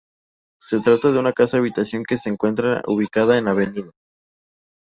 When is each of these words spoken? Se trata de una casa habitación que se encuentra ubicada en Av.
Se 0.59 0.79
trata 0.79 1.11
de 1.11 1.19
una 1.19 1.31
casa 1.31 1.57
habitación 1.57 2.03
que 2.03 2.17
se 2.17 2.31
encuentra 2.31 2.81
ubicada 2.87 3.37
en 3.37 3.47
Av. 3.49 3.91